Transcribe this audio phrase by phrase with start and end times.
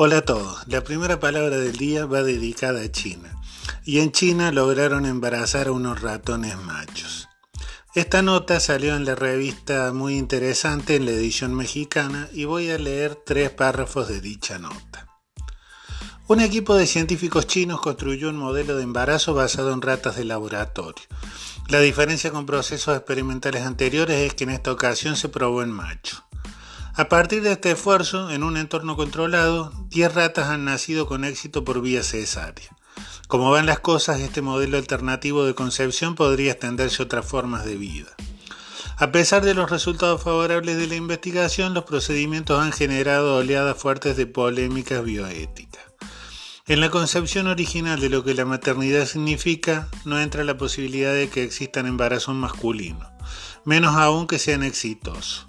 [0.00, 0.62] Hola a todos.
[0.68, 3.34] La primera palabra del día va dedicada a China.
[3.84, 7.28] Y en China lograron embarazar a unos ratones machos.
[7.96, 12.78] Esta nota salió en la revista muy interesante en la edición mexicana y voy a
[12.78, 15.08] leer tres párrafos de dicha nota.
[16.28, 21.02] Un equipo de científicos chinos construyó un modelo de embarazo basado en ratas de laboratorio.
[21.66, 26.27] La diferencia con procesos experimentales anteriores es que en esta ocasión se probó en macho.
[26.98, 31.64] A partir de este esfuerzo, en un entorno controlado, 10 ratas han nacido con éxito
[31.64, 32.76] por vía cesárea.
[33.28, 37.76] Como van las cosas, este modelo alternativo de concepción podría extenderse a otras formas de
[37.76, 38.08] vida.
[38.96, 44.16] A pesar de los resultados favorables de la investigación, los procedimientos han generado oleadas fuertes
[44.16, 45.84] de polémicas bioéticas.
[46.66, 51.28] En la concepción original de lo que la maternidad significa, no entra la posibilidad de
[51.28, 53.06] que existan embarazos masculinos,
[53.64, 55.47] menos aún que sean exitosos.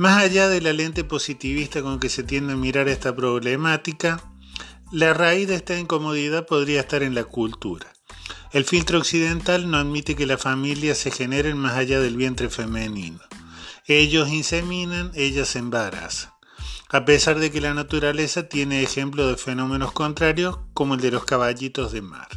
[0.00, 4.32] Más allá de la lente positivista con que se tiende a mirar esta problemática,
[4.90, 7.86] la raíz de esta incomodidad podría estar en la cultura.
[8.50, 13.20] El filtro occidental no admite que las familias se generen más allá del vientre femenino.
[13.86, 16.32] Ellos inseminan, ellas embarazan.
[16.88, 21.26] A pesar de que la naturaleza tiene ejemplos de fenómenos contrarios, como el de los
[21.26, 22.28] caballitos de mar.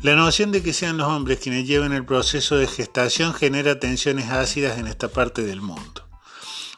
[0.00, 4.30] La noción de que sean los hombres quienes lleven el proceso de gestación genera tensiones
[4.30, 6.09] ácidas en esta parte del mundo.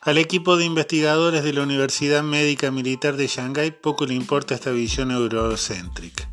[0.04, 4.72] Al equipo de investigadores de la Universidad Médica Militar de Shanghái poco le importa esta
[4.72, 6.28] visión eurocéntrica.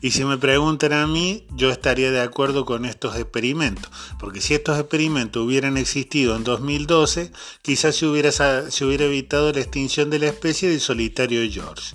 [0.00, 4.54] Y si me preguntan a mí, yo estaría de acuerdo con estos experimentos, porque si
[4.54, 7.30] estos experimentos hubieran existido en 2012,
[7.62, 11.94] quizás se hubiera, se hubiera evitado la extinción de la especie del solitario George.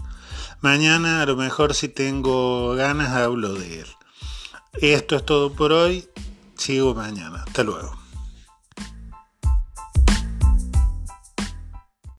[0.62, 3.88] Mañana, a lo mejor si tengo ganas, hablo de él.
[4.80, 6.08] Esto es todo por hoy.
[6.56, 7.44] Sigo mañana.
[7.46, 8.01] Hasta luego.